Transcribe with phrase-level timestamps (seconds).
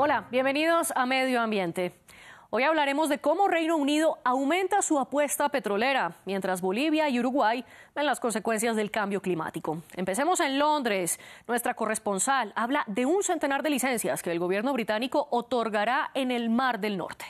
[0.00, 1.92] Hola, bienvenidos a Medio Ambiente.
[2.50, 7.64] Hoy hablaremos de cómo Reino Unido aumenta su apuesta petrolera, mientras Bolivia y Uruguay
[7.96, 9.82] ven las consecuencias del cambio climático.
[9.96, 11.18] Empecemos en Londres.
[11.48, 16.48] Nuestra corresponsal habla de un centenar de licencias que el gobierno británico otorgará en el
[16.48, 17.24] Mar del Norte.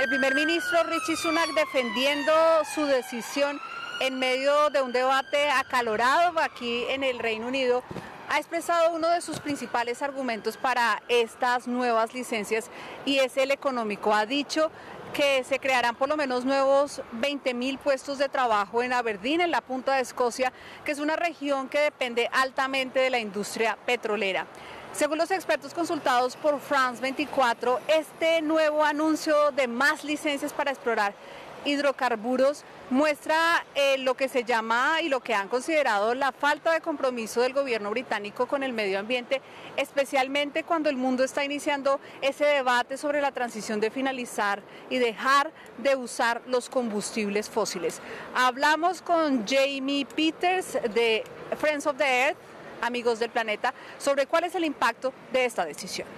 [0.00, 2.32] El primer ministro Richie Sunak defendiendo
[2.74, 3.60] su decisión
[4.00, 7.84] en medio de un debate acalorado aquí en el Reino Unido
[8.30, 12.70] ha expresado uno de sus principales argumentos para estas nuevas licencias
[13.04, 14.14] y es el económico.
[14.14, 14.70] Ha dicho
[15.12, 19.50] que se crearán por lo menos nuevos 20 mil puestos de trabajo en Aberdeen, en
[19.50, 20.52] la punta de Escocia,
[20.84, 24.46] que es una región que depende altamente de la industria petrolera.
[24.92, 31.14] Según los expertos consultados por France 24, este nuevo anuncio de más licencias para explorar
[31.64, 36.80] hidrocarburos muestra eh, lo que se llama y lo que han considerado la falta de
[36.80, 39.40] compromiso del gobierno británico con el medio ambiente,
[39.76, 45.52] especialmente cuando el mundo está iniciando ese debate sobre la transición de finalizar y dejar
[45.78, 48.00] de usar los combustibles fósiles.
[48.34, 51.24] Hablamos con Jamie Peters de
[51.58, 52.38] Friends of the Earth,
[52.80, 56.08] amigos del planeta, sobre cuál es el impacto de esta decisión.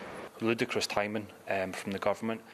[0.43, 1.73] Um,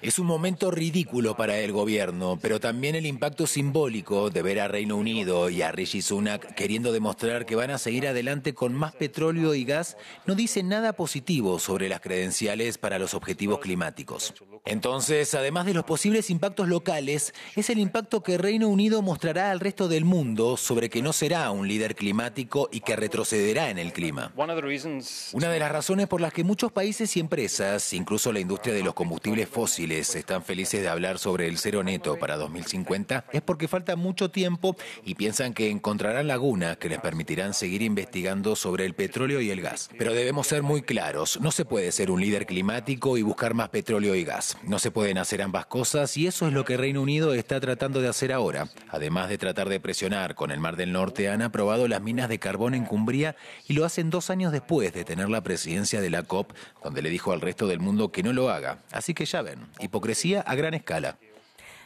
[0.03, 4.69] es un momento ridículo para el gobierno, pero también el impacto simbólico de ver a
[4.69, 8.95] Reino Unido y a Rishi Sunak queriendo demostrar que van a seguir adelante con más
[8.95, 14.35] petróleo y gas no dice nada positivo sobre las credenciales para los objetivos climáticos.
[14.67, 19.61] Entonces, además de los posibles impactos locales, es el impacto que Reino Unido mostrará al
[19.61, 23.95] resto del mundo sobre que no será un líder climático y que retrocederá en el
[23.95, 24.33] clima.
[24.37, 28.83] Una de las razones por las que muchos países y empresas incluso la industria de
[28.83, 33.69] los combustibles fósiles, están felices de hablar sobre el cero neto para 2050 es porque
[33.69, 38.95] falta mucho tiempo y piensan que encontrarán lagunas que les permitirán seguir investigando sobre el
[38.95, 39.89] petróleo y el gas.
[39.97, 43.69] Pero debemos ser muy claros, no se puede ser un líder climático y buscar más
[43.69, 44.57] petróleo y gas.
[44.65, 48.01] No se pueden hacer ambas cosas y eso es lo que Reino Unido está tratando
[48.01, 48.69] de hacer ahora.
[48.89, 52.39] Además de tratar de presionar con el Mar del Norte, han aprobado las minas de
[52.39, 53.37] carbón en Cumbria
[53.67, 57.11] y lo hacen dos años después de tener la presidencia de la COP, donde le
[57.11, 58.79] dijo al resto del mundo que no lo haga.
[58.91, 61.19] Así que ya ven, hipocresía a gran escala.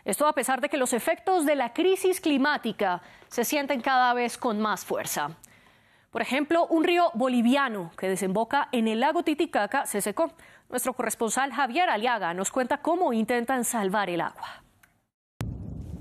[0.04, 4.37] Esto a pesar de que los efectos de la crisis climática se sienten cada vez
[4.37, 5.37] con más fuerza.
[6.10, 10.32] Por ejemplo, un río boliviano que desemboca en el lago Titicaca se secó.
[10.69, 14.62] Nuestro corresponsal Javier Aliaga nos cuenta cómo intentan salvar el agua.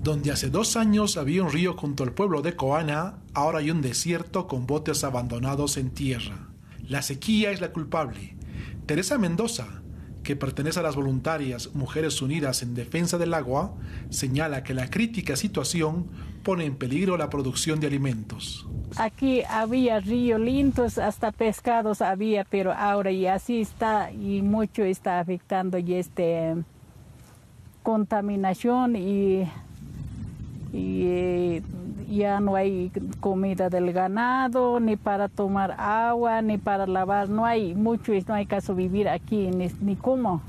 [0.00, 3.80] Donde hace dos años había un río junto al pueblo de Coana, ahora hay un
[3.80, 6.48] desierto con botes abandonados en tierra.
[6.88, 8.36] La sequía es la culpable.
[8.86, 9.82] Teresa Mendoza,
[10.22, 13.74] que pertenece a las voluntarias Mujeres Unidas en Defensa del Agua,
[14.10, 16.06] señala que la crítica situación
[16.42, 18.66] pone en peligro la producción de alimentos.
[18.96, 25.20] Aquí había ríos lindos, hasta pescados había, pero ahora y así está y mucho está
[25.20, 26.56] afectando y este
[27.82, 29.42] contaminación y,
[30.72, 31.60] y
[32.16, 32.90] ya no hay
[33.20, 38.46] comida del ganado, ni para tomar agua, ni para lavar, no hay mucho, no hay
[38.46, 40.42] caso vivir aquí, ni, ni cómo.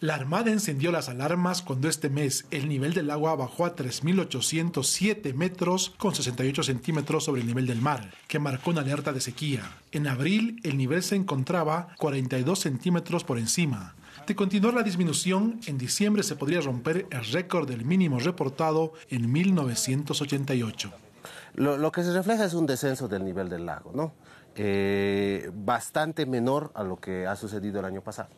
[0.00, 5.34] La Armada encendió las alarmas cuando este mes el nivel del agua bajó a 3.807
[5.34, 9.62] metros con 68 centímetros sobre el nivel del mar, que marcó una alerta de sequía.
[9.90, 13.96] En abril el nivel se encontraba 42 centímetros por encima.
[14.26, 19.30] De continuar la disminución, en diciembre se podría romper el récord del mínimo reportado en
[19.32, 20.92] 1988.
[21.54, 24.12] Lo, que se refleja es un descenso del nivel del lago, ¿no?
[24.54, 28.28] Eh, bastante menor a lo que ha sucedido el año pasado.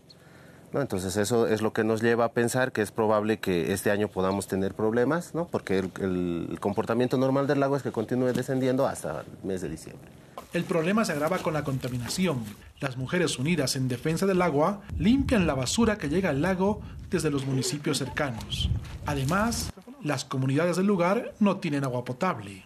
[0.72, 4.08] Entonces eso es lo que nos lleva a pensar que es probable que este año
[4.08, 5.46] podamos tener problemas, ¿no?
[5.46, 10.08] porque el comportamiento normal del lago es que continúe descendiendo hasta el mes de diciembre.
[10.52, 12.44] El problema se agrava con la contaminación.
[12.80, 17.30] Las mujeres unidas en defensa del agua limpian la basura que llega al lago desde
[17.30, 18.68] los municipios cercanos.
[19.06, 22.64] Además, las comunidades del lugar no tienen agua potable.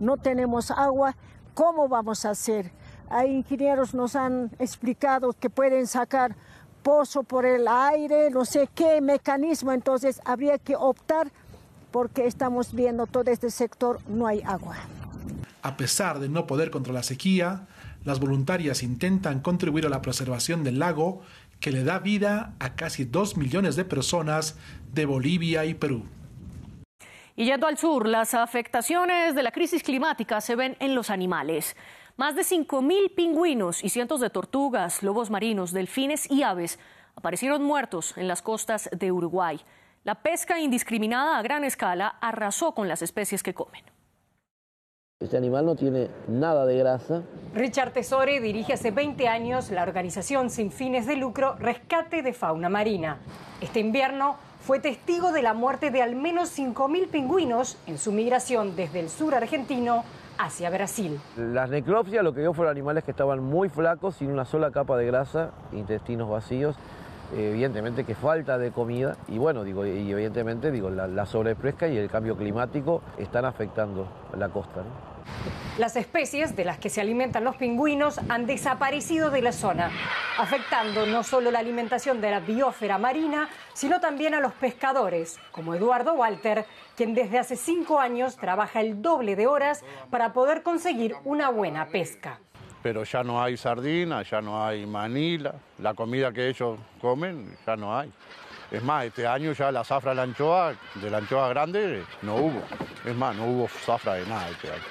[0.00, 1.16] No tenemos agua,
[1.54, 2.72] ¿cómo vamos a hacer?
[3.08, 6.36] Hay ingenieros nos han explicado que pueden sacar
[6.84, 11.32] pozo por el aire, no sé qué mecanismo, entonces habría que optar
[11.90, 14.76] porque estamos viendo todo este sector, no hay agua.
[15.62, 17.66] A pesar de no poder contra la sequía,
[18.04, 21.22] las voluntarias intentan contribuir a la preservación del lago
[21.58, 24.56] que le da vida a casi dos millones de personas
[24.92, 26.04] de Bolivia y Perú.
[27.34, 31.74] Y yendo al sur, las afectaciones de la crisis climática se ven en los animales.
[32.16, 36.78] Más de 5.000 pingüinos y cientos de tortugas, lobos marinos, delfines y aves
[37.16, 39.60] aparecieron muertos en las costas de Uruguay.
[40.04, 43.82] La pesca indiscriminada a gran escala arrasó con las especies que comen.
[45.18, 47.22] Este animal no tiene nada de grasa.
[47.52, 52.68] Richard Tesore dirige hace 20 años la organización sin fines de lucro Rescate de Fauna
[52.68, 53.18] Marina.
[53.60, 58.76] Este invierno fue testigo de la muerte de al menos 5.000 pingüinos en su migración
[58.76, 60.04] desde el sur argentino
[60.38, 61.20] hacia Brasil.
[61.36, 64.96] Las necropsias lo que dio fueron animales que estaban muy flacos, sin una sola capa
[64.96, 66.76] de grasa, intestinos vacíos.
[67.34, 72.08] Evidentemente que falta de comida y bueno, digo, y evidentemente digo, la, la y el
[72.10, 74.06] cambio climático están afectando
[74.38, 74.82] la costa.
[75.78, 79.90] Las especies de las que se alimentan los pingüinos han desaparecido de la zona,
[80.38, 85.74] afectando no solo la alimentación de la biosfera marina, sino también a los pescadores, como
[85.74, 86.64] Eduardo Walter,
[86.96, 91.86] quien desde hace cinco años trabaja el doble de horas para poder conseguir una buena
[91.86, 92.38] pesca.
[92.80, 97.74] Pero ya no hay sardina, ya no hay manila, la comida que ellos comen ya
[97.74, 98.12] no hay.
[98.70, 102.36] Es más, este año ya la zafra de la anchoa, de la anchoa grande, no
[102.36, 102.62] hubo.
[103.04, 104.82] Es más, no hubo zafra de nada este año.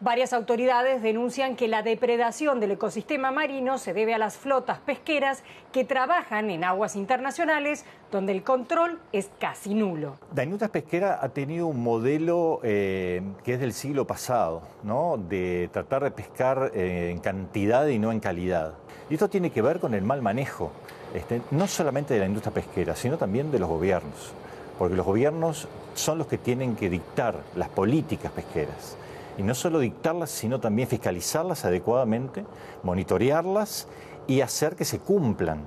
[0.00, 5.42] Varias autoridades denuncian que la depredación del ecosistema marino se debe a las flotas pesqueras
[5.72, 10.14] que trabajan en aguas internacionales donde el control es casi nulo.
[10.36, 15.16] La industria pesquera ha tenido un modelo eh, que es del siglo pasado, ¿no?
[15.16, 18.74] de tratar de pescar eh, en cantidad y no en calidad.
[19.10, 20.70] Y esto tiene que ver con el mal manejo,
[21.12, 24.32] este, no solamente de la industria pesquera, sino también de los gobiernos,
[24.78, 28.96] porque los gobiernos son los que tienen que dictar las políticas pesqueras
[29.38, 32.44] y no solo dictarlas, sino también fiscalizarlas adecuadamente,
[32.82, 33.88] monitorearlas
[34.26, 35.64] y hacer que se cumplan.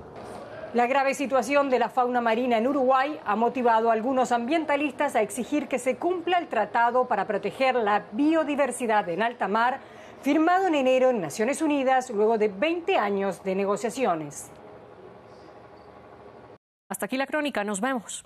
[0.73, 5.21] La grave situación de la fauna marina en Uruguay ha motivado a algunos ambientalistas a
[5.21, 9.79] exigir que se cumpla el tratado para proteger la biodiversidad en alta mar,
[10.21, 14.50] firmado en enero en Naciones Unidas luego de 20 años de negociaciones.
[16.88, 18.24] Hasta aquí la crónica, nos vemos.